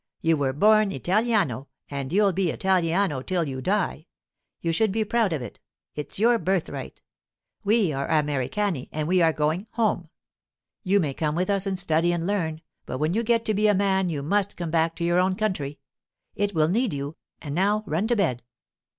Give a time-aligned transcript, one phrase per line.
[0.21, 4.07] You were born Italiano, and you'll be Italiano till you die.
[4.59, 7.03] You should be proud of it—it's your birthright.
[7.63, 10.09] We are Americani, and we are going—home.
[10.83, 13.67] You may come with us and study and learn, but when you get to be
[13.67, 15.77] a man you must come back to your own country.
[16.33, 18.41] It will need you—and now run to bed.